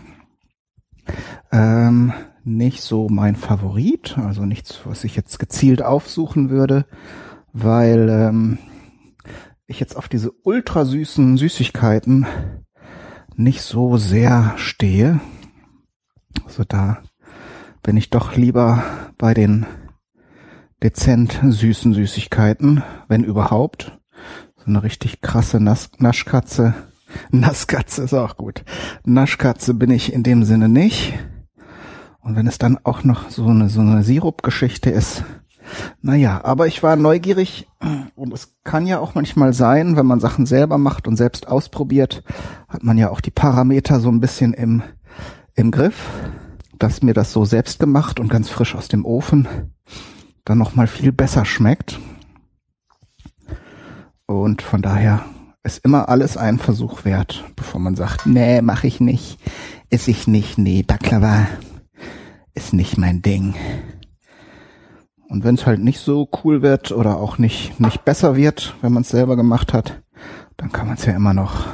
ähm, 1.51 2.13
nicht 2.43 2.81
so 2.81 3.07
mein 3.09 3.35
Favorit, 3.35 4.17
also 4.17 4.45
nichts, 4.45 4.81
was 4.85 5.03
ich 5.03 5.15
jetzt 5.15 5.39
gezielt 5.39 5.81
aufsuchen 5.81 6.49
würde, 6.49 6.85
weil 7.53 8.09
ähm, 8.09 8.57
ich 9.67 9.79
jetzt 9.79 9.95
auf 9.95 10.09
diese 10.09 10.31
ultra 10.43 10.85
süßen 10.85 11.37
Süßigkeiten 11.37 12.25
nicht 13.35 13.61
so 13.61 13.97
sehr 13.97 14.53
stehe. 14.57 15.19
Also 16.45 16.63
da 16.67 17.01
bin 17.81 17.97
ich 17.97 18.09
doch 18.09 18.35
lieber 18.35 18.83
bei 19.17 19.33
den 19.33 19.65
dezent 20.81 21.39
süßen 21.43 21.93
Süßigkeiten, 21.93 22.83
wenn 23.07 23.23
überhaupt. 23.23 23.97
So 24.57 24.65
eine 24.65 24.83
richtig 24.83 25.21
krasse 25.21 25.59
Nas 25.59 25.91
Naschkatze. 25.97 26.73
Nasskatze 27.31 28.03
ist 28.03 28.13
auch 28.13 28.37
gut. 28.37 28.63
Naschkatze 29.05 29.73
bin 29.73 29.91
ich 29.91 30.13
in 30.13 30.23
dem 30.23 30.43
Sinne 30.43 30.69
nicht. 30.69 31.13
Und 32.23 32.37
wenn 32.37 32.47
es 32.47 32.57
dann 32.57 32.79
auch 32.83 33.03
noch 33.03 33.29
so 33.29 33.45
eine, 33.47 33.69
so 33.69 33.81
eine 33.81 34.03
Sirupgeschichte 34.03 34.89
ist, 34.89 35.23
naja, 36.01 36.41
aber 36.43 36.67
ich 36.67 36.83
war 36.83 36.95
neugierig 36.95 37.67
und 38.15 38.33
es 38.33 38.55
kann 38.63 38.87
ja 38.87 38.99
auch 38.99 39.15
manchmal 39.15 39.53
sein, 39.53 39.95
wenn 39.97 40.05
man 40.05 40.19
Sachen 40.19 40.45
selber 40.45 40.77
macht 40.77 41.07
und 41.07 41.17
selbst 41.17 41.47
ausprobiert, 41.47 42.23
hat 42.67 42.83
man 42.83 42.97
ja 42.97 43.09
auch 43.09 43.21
die 43.21 43.31
Parameter 43.31 43.99
so 43.99 44.09
ein 44.09 44.19
bisschen 44.19 44.53
im, 44.53 44.83
im 45.55 45.71
Griff, 45.71 46.09
dass 46.79 47.01
mir 47.01 47.13
das 47.13 47.31
so 47.31 47.45
selbst 47.45 47.79
gemacht 47.79 48.19
und 48.19 48.29
ganz 48.29 48.49
frisch 48.49 48.75
aus 48.75 48.87
dem 48.87 49.05
Ofen 49.05 49.47
dann 50.45 50.57
nochmal 50.57 50.87
viel 50.87 51.11
besser 51.11 51.45
schmeckt. 51.45 51.99
Und 54.25 54.61
von 54.61 54.81
daher 54.81 55.25
ist 55.63 55.83
immer 55.85 56.09
alles 56.09 56.37
ein 56.37 56.59
Versuch 56.59 57.05
wert, 57.05 57.43
bevor 57.55 57.79
man 57.79 57.95
sagt, 57.95 58.25
nee, 58.25 58.61
mach 58.61 58.83
ich 58.83 58.99
nicht, 58.99 59.39
esse 59.89 60.11
ich 60.11 60.27
nicht, 60.27 60.57
nee, 60.57 60.83
Baklava 60.83 61.47
ist 62.53 62.73
nicht 62.73 62.97
mein 62.97 63.21
Ding. 63.21 63.55
Und 65.27 65.43
wenn 65.43 65.55
es 65.55 65.65
halt 65.65 65.79
nicht 65.79 65.99
so 65.99 66.29
cool 66.43 66.61
wird 66.61 66.91
oder 66.91 67.17
auch 67.17 67.37
nicht, 67.37 67.79
nicht 67.79 68.05
besser 68.05 68.35
wird, 68.35 68.75
wenn 68.81 68.93
man 68.93 69.01
es 69.01 69.09
selber 69.09 69.35
gemacht 69.35 69.73
hat, 69.73 70.03
dann 70.57 70.71
kann 70.71 70.87
man 70.87 70.97
es 70.97 71.05
ja 71.05 71.13
immer 71.13 71.33
noch 71.33 71.65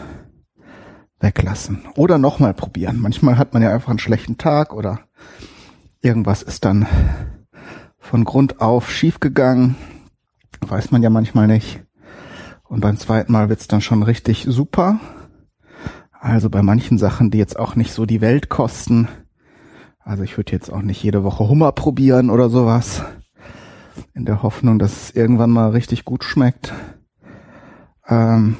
weglassen. 1.20 1.84
Oder 1.96 2.18
nochmal 2.18 2.54
probieren. 2.54 3.00
Manchmal 3.00 3.38
hat 3.38 3.54
man 3.54 3.62
ja 3.62 3.74
einfach 3.74 3.90
einen 3.90 4.00
schlechten 4.00 4.38
Tag 4.38 4.74
oder 4.74 5.02
irgendwas 6.02 6.42
ist 6.42 6.64
dann 6.64 6.88
von 7.98 8.24
Grund 8.24 8.62
auf 8.62 8.90
schiefgegangen. 8.90 9.76
Weiß 10.62 10.92
man 10.92 11.04
ja 11.04 11.10
manchmal 11.10 11.48
nicht. 11.48 11.82
Und 12.64 12.82
beim 12.82 12.98
zweiten 12.98 13.32
Mal 13.32 13.50
wird's 13.50 13.68
dann 13.68 13.82
schon 13.82 14.04
richtig 14.04 14.46
super. 14.48 15.00
Also 16.12 16.50
bei 16.50 16.62
manchen 16.62 16.98
Sachen, 16.98 17.32
die 17.32 17.38
jetzt 17.38 17.58
auch 17.58 17.76
nicht 17.76 17.92
so 17.92 18.06
die 18.06 18.22
Welt 18.22 18.50
kosten. 18.50 19.08
Also 20.00 20.24
ich 20.24 20.38
würde 20.38 20.52
jetzt 20.52 20.72
auch 20.72 20.82
nicht 20.82 21.04
jede 21.04 21.24
Woche 21.24 21.48
Hummer 21.48 21.72
probieren 21.72 22.30
oder 22.30 22.50
sowas. 22.50 23.04
In 24.14 24.26
der 24.26 24.44
Hoffnung, 24.44 24.80
dass 24.80 25.04
es 25.04 25.12
irgendwann 25.12 25.52
mal 25.52 25.70
richtig 25.72 26.06
gut 26.06 26.24
schmeckt. 26.24 26.74
Ähm, 28.08 28.58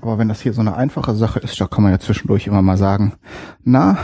aber 0.00 0.18
wenn 0.18 0.28
das 0.28 0.40
hier 0.40 0.52
so 0.52 0.60
eine 0.60 0.76
einfache 0.76 1.14
Sache 1.14 1.38
ist, 1.38 1.60
da 1.60 1.66
kann 1.66 1.84
man 1.84 1.92
ja 1.92 2.00
zwischendurch 2.00 2.46
immer 2.46 2.62
mal 2.62 2.76
sagen, 2.76 3.14
na, 3.62 3.98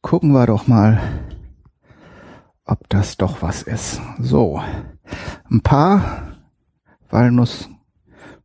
gucken 0.00 0.32
wir 0.32 0.46
doch 0.46 0.66
mal, 0.66 1.00
ob 2.64 2.88
das 2.88 3.16
doch 3.18 3.42
was 3.42 3.62
ist. 3.62 4.00
So, 4.18 4.62
ein 5.50 5.60
paar 5.60 6.38
Walnuss 7.10 7.68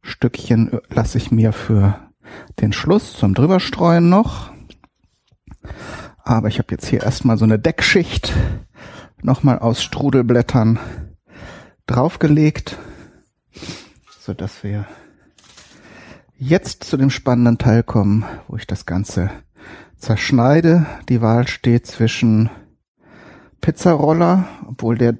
Stückchen 0.01 0.79
lasse 0.89 1.17
ich 1.17 1.31
mir 1.31 1.53
für 1.53 1.99
den 2.59 2.73
Schluss 2.73 3.13
zum 3.13 3.33
drüberstreuen 3.33 4.09
noch. 4.09 4.51
Aber 6.27 6.50
ich 6.50 6.60
habe 6.60 6.67
jetzt 6.72 6.88
hier 6.88 7.03
erstmal 7.03 7.38
so 7.38 7.46
eine 7.46 7.57
Deckschicht 7.57 8.34
nochmal 9.22 9.60
aus 9.60 9.81
Strudelblättern 9.81 10.77
draufgelegt, 11.86 12.77
so 14.19 14.34
dass 14.34 14.62
wir 14.62 14.86
jetzt 16.38 16.84
zu 16.84 16.98
dem 16.98 17.12
spannenden 17.12 17.57
Teil 17.57 17.81
kommen, 17.81 18.25
wo 18.50 18.57
ich 18.57 18.67
das 18.67 18.86
Ganze 18.86 19.29
zerschneide. 19.96 20.86
Die 21.07 21.22
Wahl 21.22 21.48
steht 21.48 21.88
zwischen 21.88 22.50
Pizzaroller, 23.62 24.50
obwohl 24.67 24.98
der 24.98 25.17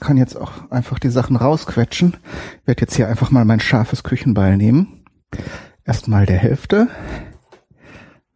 kann 0.00 0.16
jetzt 0.16 0.34
auch 0.34 0.72
einfach 0.72 0.98
die 0.98 1.10
Sachen 1.10 1.36
rausquetschen. 1.36 2.16
Ich 2.62 2.66
werde 2.66 2.80
jetzt 2.80 2.96
hier 2.96 3.06
einfach 3.06 3.30
mal 3.30 3.44
mein 3.44 3.60
scharfes 3.60 4.02
Küchenbeil 4.02 4.56
nehmen. 4.56 5.04
Erstmal 5.84 6.26
der 6.26 6.38
Hälfte. 6.38 6.88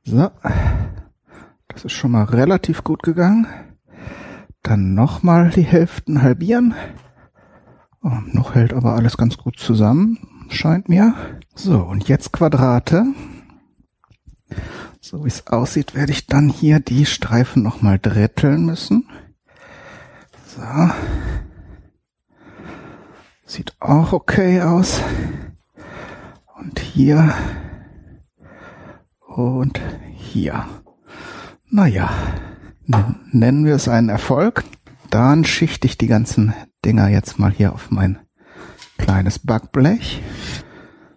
So. 0.04 0.30
Das 1.82 1.90
ist 1.90 1.98
schon 1.98 2.12
mal 2.12 2.22
relativ 2.22 2.84
gut 2.84 3.02
gegangen. 3.02 3.48
Dann 4.62 4.94
nochmal 4.94 5.50
die 5.50 5.62
Hälften 5.62 6.22
halbieren. 6.22 6.76
Oh, 8.04 8.18
noch 8.26 8.54
hält 8.54 8.72
aber 8.72 8.94
alles 8.94 9.16
ganz 9.16 9.36
gut 9.36 9.58
zusammen, 9.58 10.46
scheint 10.48 10.88
mir. 10.88 11.12
So, 11.56 11.80
und 11.80 12.06
jetzt 12.06 12.32
Quadrate. 12.32 13.06
So 15.00 15.24
wie 15.24 15.28
es 15.28 15.48
aussieht, 15.48 15.96
werde 15.96 16.12
ich 16.12 16.28
dann 16.28 16.48
hier 16.48 16.78
die 16.78 17.04
Streifen 17.04 17.64
nochmal 17.64 17.98
dritteln 17.98 18.64
müssen. 18.64 19.08
So. 20.46 20.62
Sieht 23.44 23.74
auch 23.80 24.12
okay 24.12 24.62
aus. 24.62 25.02
Und 26.54 26.78
hier. 26.78 27.34
Und 29.26 29.80
hier. 30.12 30.64
Naja, 31.72 32.10
nennen 33.32 33.64
wir 33.64 33.74
es 33.74 33.88
einen 33.88 34.10
Erfolg. 34.10 34.62
Dann 35.10 35.44
schichte 35.44 35.86
ich 35.86 35.98
die 35.98 36.06
ganzen 36.06 36.52
Dinger 36.84 37.08
jetzt 37.08 37.38
mal 37.38 37.50
hier 37.50 37.72
auf 37.72 37.90
mein 37.90 38.18
kleines 38.98 39.38
Backblech. 39.38 40.22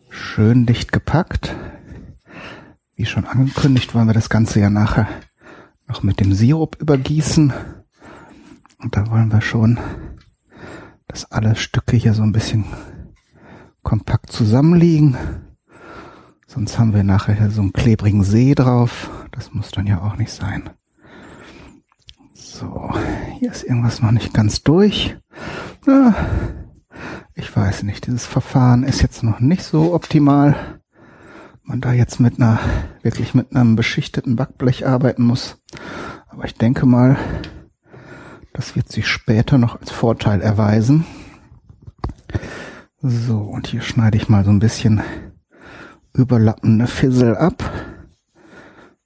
Schön 0.10 0.66
dicht 0.66 0.92
gepackt. 0.92 1.56
Wie 2.96 3.06
schon 3.06 3.26
angekündigt, 3.26 3.94
wollen 3.94 4.08
wir 4.08 4.14
das 4.14 4.30
Ganze 4.30 4.62
ja 4.62 4.70
nachher 4.70 5.08
noch 5.88 6.04
mit 6.04 6.20
dem 6.20 6.34
Sirup 6.34 6.82
übergießen. 6.82 7.54
Und 8.80 8.96
da 8.96 9.08
wollen 9.12 9.32
wir 9.32 9.42
schon 9.42 9.78
dass 11.16 11.32
alle 11.32 11.56
Stücke 11.56 11.96
hier 11.96 12.14
so 12.14 12.24
ein 12.24 12.34
bisschen 12.34 12.66
kompakt 13.84 14.34
zusammenliegen. 14.34 15.16
Sonst 16.56 16.80
haben 16.80 16.94
wir 16.94 17.04
nachher 17.04 17.52
so 17.52 17.62
einen 17.62 17.74
klebrigen 17.74 18.24
See 18.24 18.56
drauf. 18.56 19.12
Das 19.32 19.54
muss 19.54 19.72
dann 19.72 19.88
ja 19.88 20.02
auch 20.02 20.16
nicht 20.16 20.32
sein. 20.32 20.70
So, 22.34 22.90
hier 23.40 23.52
ist 23.52 23.64
irgendwas 23.64 24.02
noch 24.02 24.12
nicht 24.12 24.34
ganz 24.34 24.64
durch. 24.64 25.18
Ich 27.34 27.54
weiß 27.54 27.84
nicht, 27.84 28.08
dieses 28.08 28.26
Verfahren 28.26 28.84
ist 28.84 29.02
jetzt 29.02 29.22
noch 29.22 29.42
nicht 29.42 29.64
so 29.64 29.94
optimal. 29.94 30.80
Man 31.62 31.82
da 31.82 31.92
jetzt 31.92 32.22
mit 32.22 32.40
einer, 32.40 32.58
wirklich 33.02 33.34
mit 33.34 33.54
einem 33.54 33.76
beschichteten 33.76 34.38
Backblech 34.38 34.88
arbeiten 34.88 35.26
muss. 35.26 35.62
Aber 36.30 36.46
ich 36.46 36.56
denke 36.56 36.86
mal, 36.86 37.18
das 38.54 38.78
wird 38.78 38.90
sich 38.90 39.10
später 39.10 39.58
noch 39.58 39.82
als 39.82 39.92
Vorteil 39.92 40.40
erweisen. 40.40 41.06
So, 43.02 43.40
und 43.40 43.68
hier 43.68 43.82
schneide 43.82 44.16
ich 44.16 44.30
mal 44.30 44.46
so 44.46 44.52
ein 44.52 44.60
bisschen 44.60 45.02
überlappende 46.16 46.88
Fissel 46.88 47.36
ab. 47.36 47.64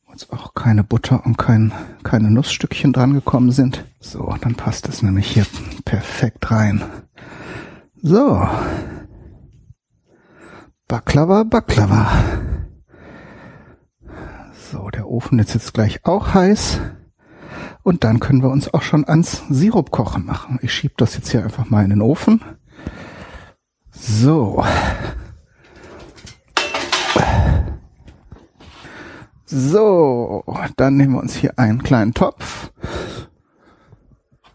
Wo 0.05 0.11
jetzt 0.11 0.31
auch 0.31 0.53
keine 0.53 0.83
Butter 0.83 1.25
und 1.25 1.37
kein, 1.37 1.73
keine 2.03 2.31
Nussstückchen 2.31 2.93
dran 2.93 3.13
gekommen 3.13 3.51
sind. 3.51 3.85
So, 3.99 4.35
dann 4.41 4.55
passt 4.55 4.87
es 4.87 5.01
nämlich 5.01 5.27
hier 5.27 5.45
perfekt 5.85 6.51
rein. 6.51 6.83
So. 8.01 8.47
Baklava, 10.87 11.43
Baklava. 11.43 12.07
So, 14.71 14.89
der 14.89 15.07
Ofen 15.07 15.39
ist 15.39 15.53
jetzt 15.53 15.73
gleich 15.73 16.05
auch 16.05 16.33
heiß. 16.33 16.79
Und 17.83 18.03
dann 18.03 18.19
können 18.19 18.43
wir 18.43 18.49
uns 18.49 18.73
auch 18.73 18.81
schon 18.81 19.07
ans 19.07 19.43
Sirup 19.49 19.91
kochen 19.91 20.25
machen. 20.25 20.59
Ich 20.61 20.73
schiebe 20.73 20.93
das 20.97 21.15
jetzt 21.15 21.29
hier 21.29 21.43
einfach 21.43 21.69
mal 21.69 21.83
in 21.83 21.89
den 21.89 22.01
Ofen. 22.01 22.41
So. 23.91 24.63
So, 29.51 30.43
dann 30.77 30.97
nehmen 30.97 31.13
wir 31.13 31.21
uns 31.21 31.35
hier 31.35 31.57
einen 31.57 31.81
kleinen 31.81 32.13
Topf. 32.13 32.71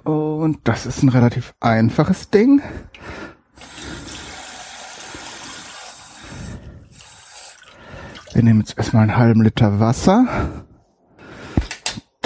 Und 0.05 0.59
das 0.65 0.87
ist 0.87 1.03
ein 1.03 1.09
relativ 1.09 1.55
einfaches 1.61 2.31
Ding. 2.31 2.63
Wir 8.33 8.43
nehmen 8.43 8.61
jetzt 8.61 8.77
erstmal 8.77 9.03
einen 9.05 9.17
halben 9.17 9.43
Liter 9.43 9.81
Wasser 9.81 10.27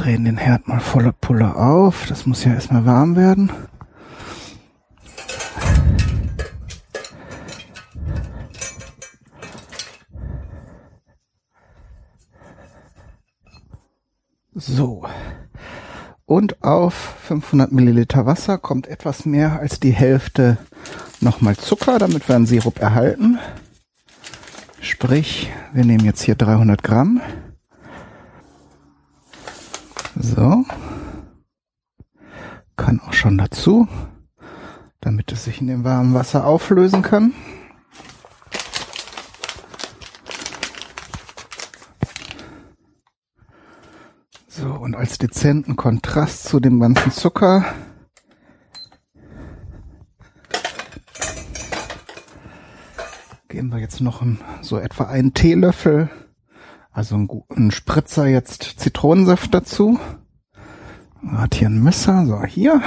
drehen 0.09 0.25
den 0.25 0.37
Herd 0.39 0.69
mal 0.69 0.81
volle 0.81 1.13
Pulle 1.13 1.57
auf. 1.57 2.07
Das 2.09 2.25
muss 2.25 2.45
ja 2.45 2.55
erstmal 2.55 2.87
warm 2.87 3.17
werden. 3.17 3.51
So. 14.59 15.05
Und 16.27 16.65
auf 16.65 16.93
500 16.95 17.71
Milliliter 17.71 18.27
Wasser 18.27 18.59
kommt 18.59 18.89
etwas 18.89 19.25
mehr 19.25 19.61
als 19.61 19.79
die 19.79 19.93
Hälfte 19.93 20.59
nochmal 21.21 21.57
Zucker, 21.57 21.99
damit 21.99 22.29
wir 22.29 22.35
einen 22.35 22.47
Sirup 22.47 22.81
erhalten. 22.81 23.39
Sprich, 24.81 25.51
wir 25.73 25.85
nehmen 25.85 26.05
jetzt 26.05 26.23
hier 26.23 26.35
300 26.35 26.83
Gramm. 26.83 27.21
So. 30.17 30.65
Kann 32.77 33.01
auch 33.01 33.13
schon 33.13 33.39
dazu, 33.39 33.87
damit 35.01 35.31
es 35.31 35.45
sich 35.45 35.61
in 35.61 35.69
dem 35.69 35.85
warmen 35.85 36.15
Wasser 36.15 36.45
auflösen 36.45 37.03
kann. 37.03 37.33
So, 44.61 44.78
und 44.89 44.97
als 44.97 45.19
dezenten 45.19 45.77
Kontrast 45.77 46.45
zu 46.45 46.61
dem 46.61 46.81
ganzen 46.81 47.13
Zucker 47.13 47.63
geben 53.49 53.71
wir 53.71 53.81
jetzt 53.81 54.01
noch 54.01 54.23
ein, 54.23 54.41
so 54.63 54.79
etwa 54.79 55.05
einen 55.05 55.35
Teelöffel 55.35 56.09
also 56.91 57.17
ein, 57.17 57.29
ein 57.55 57.71
Spritzer 57.71 58.29
jetzt 58.29 58.63
Zitronensaft 58.81 59.53
dazu. 59.53 60.01
Hat 61.27 61.55
hier 61.55 61.69
ein 61.69 61.83
Messer, 61.83 62.25
so 62.25 62.43
hier. 62.45 62.81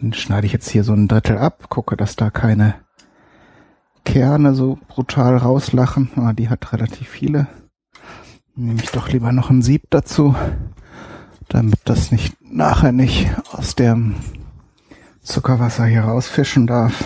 Dann 0.00 0.12
schneide 0.14 0.48
ich 0.48 0.52
jetzt 0.52 0.68
hier 0.68 0.82
so 0.82 0.94
ein 0.94 1.06
Drittel 1.06 1.38
ab, 1.38 1.70
gucke, 1.70 1.96
dass 1.96 2.16
da 2.16 2.30
keine 2.30 2.74
Kerne 4.04 4.56
so 4.56 4.80
brutal 4.88 5.36
rauslachen. 5.36 6.10
Ah, 6.16 6.32
die 6.32 6.48
hat 6.48 6.72
relativ 6.72 7.08
viele. 7.08 7.46
Nehme 8.56 8.80
ich 8.80 8.90
doch 8.90 9.08
lieber 9.08 9.32
noch 9.32 9.50
ein 9.50 9.62
Sieb 9.62 9.82
dazu, 9.90 10.36
damit 11.48 11.80
das 11.86 12.12
nicht 12.12 12.36
nachher 12.40 12.92
nicht 12.92 13.28
aus 13.50 13.74
dem 13.74 14.14
Zuckerwasser 15.22 15.86
hier 15.86 16.02
rausfischen 16.02 16.68
darf. 16.68 17.04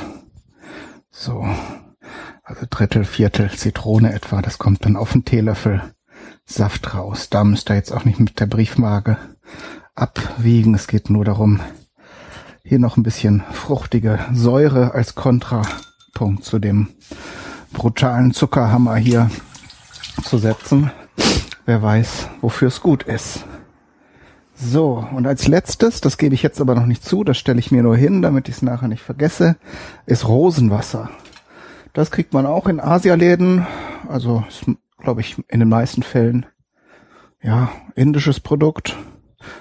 So, 1.11 1.49
also 2.43 2.67
Drittel, 2.69 3.05
Viertel 3.05 3.51
Zitrone 3.51 4.13
etwa, 4.13 4.43
das 4.43 4.59
kommt 4.59 4.85
dann 4.85 4.97
auf 4.97 5.15
einen 5.15 5.25
Teelöffel 5.25 5.83
Saft 6.45 6.95
raus. 6.95 7.31
Da 7.31 7.45
müsst 7.45 7.71
ihr 7.71 7.77
jetzt 7.77 7.93
auch 7.93 8.05
nicht 8.05 8.21
mit 8.21 8.41
der 8.41 8.47
Briefmarke 8.47 9.17
abwiegen. 9.95 10.75
Es 10.75 10.87
geht 10.87 11.09
nur 11.09 11.25
darum, 11.25 11.61
hier 12.63 12.79
noch 12.79 12.99
ein 12.99 13.03
bisschen 13.03 13.43
fruchtige 13.53 14.19
Säure 14.35 14.93
als 14.93 15.15
Kontrapunkt 15.15 16.45
zu 16.45 16.59
dem 16.59 16.89
brutalen 17.73 18.35
Zuckerhammer 18.35 18.97
hier 18.97 19.31
zu 20.25 20.37
setzen. 20.37 20.91
Wer 21.67 21.83
weiß, 21.83 22.29
wofür 22.41 22.69
es 22.69 22.81
gut 22.81 23.03
ist. 23.03 23.45
So, 24.55 25.07
und 25.13 25.27
als 25.27 25.47
letztes, 25.47 26.01
das 26.01 26.19
gebe 26.19 26.35
ich 26.35 26.43
jetzt 26.43 26.61
aber 26.61 26.75
noch 26.75 26.87
nicht 26.87 27.05
zu, 27.05 27.23
das 27.23 27.39
stelle 27.39 27.61
ich 27.61 27.71
mir 27.71 27.83
nur 27.83 27.97
hin, 27.97 28.23
damit 28.23 28.49
ich 28.49 28.57
es 28.57 28.63
nachher 28.63 28.89
nicht 28.89 29.03
vergesse, 29.03 29.57
ist 30.07 30.27
Rosenwasser. 30.27 31.11
Das 31.93 32.11
kriegt 32.11 32.33
man 32.33 32.47
auch 32.47 32.67
in 32.67 32.81
Asialäden. 32.81 33.67
Also 34.09 34.45
glaube 34.99 35.21
ich, 35.21 35.37
in 35.49 35.61
den 35.61 35.69
meisten 35.69 36.03
Fällen 36.03 36.47
ja 37.43 37.71
indisches 37.95 38.41
Produkt. 38.41 38.97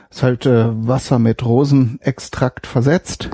Ist 0.09 0.23
halt 0.23 0.45
äh, 0.45 0.65
Wasser 0.87 1.19
mit 1.19 1.45
Rosenextrakt 1.45 2.65
versetzt. 2.65 3.29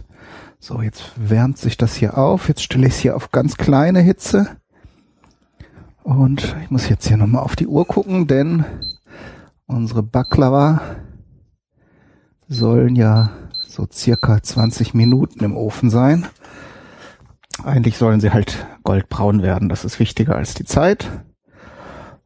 So, 0.60 0.82
jetzt 0.82 1.12
wärmt 1.16 1.58
sich 1.58 1.78
das 1.78 1.96
hier 1.96 2.18
auf. 2.18 2.48
Jetzt 2.48 2.64
stelle 2.64 2.88
ich 2.88 2.94
es 2.94 3.00
hier 3.00 3.16
auf 3.16 3.32
ganz 3.32 3.58
kleine 3.58 4.00
Hitze. 4.00 4.58
Und 6.04 6.56
ich 6.62 6.70
muss 6.70 6.90
jetzt 6.90 7.08
hier 7.08 7.18
nochmal 7.18 7.44
auf 7.44 7.56
die 7.56 7.68
Uhr 7.68 7.88
gucken, 7.88 8.28
denn 8.28 8.66
unsere 9.66 10.04
Baklava 10.04 10.82
sollen 12.48 12.96
ja 12.96 13.32
so 13.68 13.88
circa 13.92 14.44
20 14.44 14.94
Minuten 14.94 15.44
im 15.44 15.56
Ofen 15.56 15.90
sein. 15.90 16.28
Eigentlich 17.64 17.98
sollen 17.98 18.20
sie 18.20 18.32
halt 18.32 18.66
goldbraun 18.84 19.42
werden. 19.42 19.70
Das 19.70 19.86
ist 19.86 20.00
wichtiger 20.00 20.36
als 20.36 20.54
die 20.54 20.66
Zeit. 20.66 21.10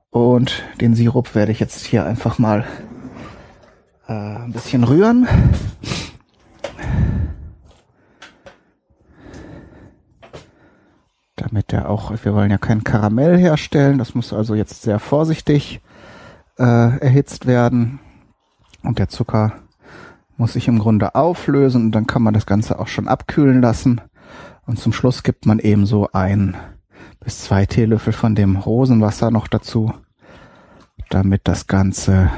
Und 0.10 0.64
den 0.82 0.96
Sirup 0.96 1.36
werde 1.36 1.52
ich 1.52 1.60
jetzt 1.60 1.86
hier 1.86 2.06
einfach 2.06 2.40
mal 2.40 2.66
äh, 4.08 4.14
ein 4.14 4.54
bisschen 4.54 4.84
rühren. 4.84 5.28
Damit 11.50 11.72
er 11.72 11.90
auch, 11.90 12.12
wir 12.24 12.34
wollen 12.34 12.52
ja 12.52 12.58
kein 12.58 12.84
Karamell 12.84 13.38
herstellen, 13.38 13.98
das 13.98 14.14
muss 14.14 14.34
also 14.34 14.54
jetzt 14.54 14.82
sehr 14.82 15.00
vorsichtig 15.00 15.80
äh, 16.58 16.64
erhitzt 17.00 17.46
werden. 17.46 18.00
Und 18.84 19.00
der 19.00 19.08
Zucker 19.08 19.54
muss 20.36 20.54
sich 20.54 20.68
im 20.68 20.78
Grunde 20.78 21.16
auflösen 21.16 21.86
und 21.86 21.92
dann 21.94 22.06
kann 22.06 22.22
man 22.22 22.34
das 22.34 22.46
Ganze 22.46 22.80
auch 22.80 22.88
schon 22.88 23.08
abkühlen 23.08 23.62
lassen. 23.62 24.02
Und 24.66 24.78
zum 24.78 24.92
Schluss 24.92 25.24
gibt 25.24 25.46
man 25.46 25.60
eben 25.60 25.86
so 25.86 26.10
ein 26.12 26.58
bis 27.22 27.44
zwei 27.46 27.66
Teelöffel 27.66 28.12
von 28.12 28.36
dem 28.36 28.58
Rosenwasser 28.58 29.32
noch 29.32 29.48
dazu. 29.48 29.94
damit 31.10 31.48
das 31.48 31.68
Ganze 31.68 32.30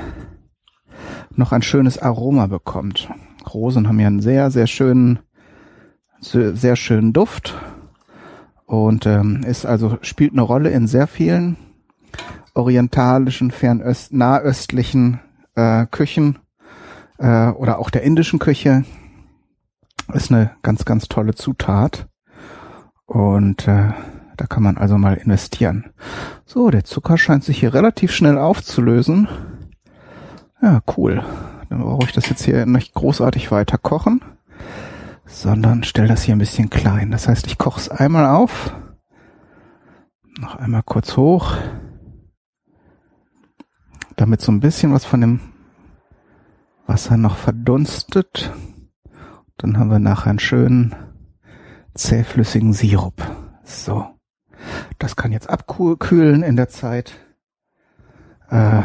noch 1.36 1.52
ein 1.52 1.64
schönes 1.64 1.98
Aroma 1.98 2.46
bekommt. 2.46 3.10
Rosen 3.52 3.88
haben 3.88 4.00
ja 4.00 4.06
einen 4.06 4.22
sehr, 4.22 4.52
sehr 4.52 4.68
schönen, 4.68 5.18
sehr 6.22 6.76
schönen 6.76 7.12
Duft 7.12 7.56
und 8.70 9.08
ähm, 9.08 9.42
ist 9.44 9.66
also 9.66 9.98
spielt 10.04 10.34
eine 10.34 10.44
Rolle 10.44 10.70
in 10.70 10.86
sehr 10.86 11.08
vielen 11.08 11.58
orientalischen, 12.54 13.50
fernöst, 13.50 14.14
nahöstlichen 14.14 15.20
äh, 15.56 15.88
Küchen 15.88 16.38
äh, 17.18 17.48
oder 17.48 17.80
auch 17.80 17.90
der 17.90 18.04
indischen 18.04 18.38
Küche. 18.38 18.86
Ist 20.14 20.32
eine 20.32 20.52
ganz, 20.62 20.86
ganz 20.86 21.08
tolle 21.08 21.34
Zutat 21.34 22.08
und 23.08 23.68
äh, 23.68 23.90
da 24.38 24.46
kann 24.48 24.62
man 24.62 24.78
also 24.78 25.00
mal 25.00 25.16
investieren. 25.16 25.86
So, 26.46 26.70
der 26.70 26.84
Zucker 26.84 27.18
scheint 27.18 27.44
sich 27.44 27.60
hier 27.60 27.74
relativ 27.74 28.12
schnell 28.12 28.38
aufzulösen. 28.38 29.28
Ja, 30.62 30.82
cool. 30.96 31.24
Dann 31.70 31.82
brauche 31.82 32.06
ich 32.06 32.14
das 32.14 32.30
jetzt 32.30 32.44
hier 32.44 32.68
nicht 32.68 32.94
großartig 32.94 33.52
weiter 33.52 33.80
kochen, 33.80 34.22
sondern 35.30 35.84
stelle 35.84 36.10
das 36.10 36.24
hier 36.24 36.36
ein 36.36 36.40
bisschen 36.40 36.70
klein. 36.70 37.12
Das 37.12 37.28
heißt, 37.28 37.48
ich 37.48 37.58
koche 37.58 37.80
es 37.80 37.90
einmal 37.90 38.26
auf, 38.26 38.76
noch 40.40 40.56
einmal 40.56 40.84
kurz 40.84 41.16
hoch, 41.16 41.56
damit 44.16 44.42
so 44.42 44.52
ein 44.52 44.60
bisschen 44.60 44.92
was 44.92 45.06
von 45.06 45.22
dem 45.22 45.40
Wasser 46.88 47.16
noch 47.16 47.38
verdunstet. 47.38 48.52
Dann 49.58 49.78
haben 49.78 49.92
wir 49.92 50.00
nachher 50.00 50.32
einen 50.32 50.40
schönen 50.40 50.96
zähflüssigen 51.94 52.74
Sirup. 52.74 53.22
So. 53.64 54.06
Das 54.98 55.16
kann 55.16 55.32
jetzt 55.32 55.50
abkühlen 55.50 56.44
in 56.44 56.56
der 56.56 56.68
Zeit, 56.68 57.14
äh, 58.50 58.82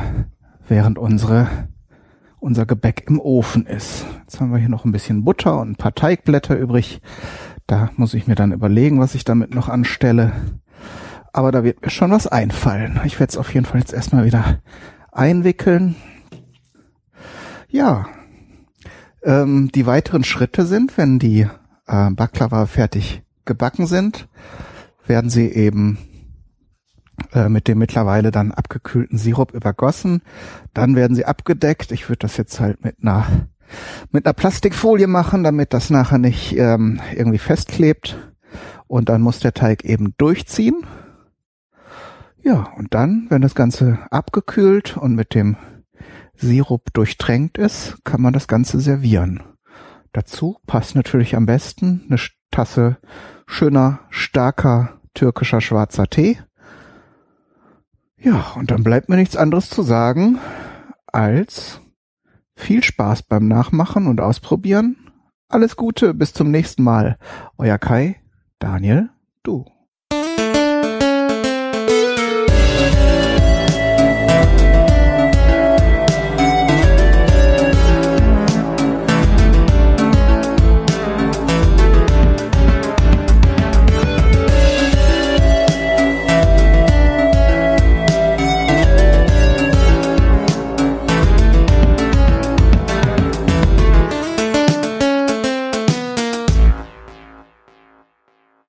während 0.69 0.99
unsere, 0.99 1.69
unser 2.45 2.67
Gebäck 2.67 3.05
im 3.09 3.19
Ofen 3.19 3.65
ist. 3.65 4.05
Jetzt 4.21 4.39
haben 4.39 4.53
wir 4.53 4.59
hier 4.59 4.69
noch 4.69 4.85
ein 4.85 4.93
bisschen 4.93 5.25
Butter 5.25 5.59
und 5.61 5.71
ein 5.71 5.77
paar 5.77 5.95
Teigblätter 5.95 6.57
übrig. 6.57 7.01
Da 7.67 7.91
muss 7.97 8.13
ich 8.13 8.27
mir 8.27 8.35
dann 8.35 8.53
überlegen, 8.53 9.01
was 9.01 9.15
ich 9.15 9.25
damit 9.25 9.55
noch 9.55 9.71
anstelle. 9.71 10.33
Aber 11.33 11.53
da 11.53 11.65
wird 11.65 11.83
mir 11.83 11.91
schon 11.91 12.11
was 12.11 12.27
einfallen. 12.27 13.01
Ich 13.05 13.19
werde 13.19 13.31
es 13.31 13.39
auf 13.39 13.53
jeden 13.55 13.65
Fall 13.65 13.81
jetzt 13.81 13.95
erstmal 13.95 14.27
wieder 14.27 14.59
einwickeln. 15.11 15.97
Ja, 17.71 18.07
ähm, 19.23 19.71
die 19.75 19.87
weiteren 19.87 20.23
Schritte 20.23 20.67
sind, 20.67 20.99
wenn 20.99 21.19
die 21.19 21.49
äh, 21.87 22.11
Baklava 22.11 22.67
fertig 22.67 23.23
gebacken 23.47 23.87
sind, 23.87 24.29
werden 25.07 25.31
sie 25.31 25.49
eben 25.49 25.97
äh, 27.35 27.49
mit 27.49 27.69
dem 27.69 27.79
mittlerweile 27.79 28.31
dann 28.31 28.53
abgekühlten 28.53 29.19
Sirup 29.19 29.53
übergossen. 29.53 30.23
Dann 30.73 30.97
werden 30.97 31.15
sie 31.15 31.25
abgedeckt. 31.25 31.93
Ich 31.93 32.09
würde 32.09 32.21
das 32.21 32.37
jetzt 32.37 32.61
halt 32.61 32.85
mit 32.85 32.97
einer 33.03 33.27
mit 34.13 34.27
einer 34.27 34.35
Plastikfolie 34.35 35.07
machen, 35.07 35.43
damit 35.43 35.73
das 35.73 35.91
nachher 35.91 36.19
nicht 36.19 36.57
ähm, 36.57 37.01
irgendwie 37.15 37.39
festklebt. 37.39 38.17
Und 38.87 39.09
dann 39.09 39.23
muss 39.23 39.41
der 39.41 39.55
Teig 39.55 39.85
eben 39.85 40.15
durchziehen. 40.19 40.87
Ja, 42.43 42.69
und 42.77 42.95
dann, 42.95 43.27
wenn 43.31 43.43
das 43.43 43.55
Ganze 43.55 43.99
abgekühlt 44.11 44.97
und 44.97 45.15
mit 45.15 45.35
dem 45.35 45.57
Sirup 46.37 46.93
durchtränkt 46.93 47.59
ist, 47.59 47.97
kann 48.05 48.21
man 48.21 48.33
das 48.33 48.49
Ganze 48.49 48.81
servieren. 48.81 49.43
Dazu 50.13 50.59
passt 50.67 50.95
natürlich 50.95 51.35
am 51.35 51.47
besten 51.47 52.05
eine 52.09 52.21
Tasse 52.51 52.99
schöner, 53.47 54.01
starker 54.11 55.01
türkischer 55.15 55.61
schwarzer 55.61 56.07
Tee. 56.07 56.39
Ja, 58.25 58.53
und 58.57 58.71
dann 58.71 58.83
bleibt 58.83 59.11
mir 59.11 59.17
nichts 59.17 59.37
anderes 59.37 59.69
zu 59.69 59.83
sagen, 59.83 60.39
als 61.07 61.83
viel 62.57 62.83
Spaß 62.83 63.25
beim 63.25 63.49
Nachmachen 63.49 64.07
und 64.07 64.23
Ausprobieren. 64.23 64.97
Alles 65.49 65.77
Gute, 65.77 66.15
bis 66.15 66.33
zum 66.33 66.51
nächsten 66.51 66.83
Mal. 66.83 67.19
Euer 67.59 67.77
Kai, 67.77 68.17
Daniel, 68.59 69.11
du. 69.43 69.67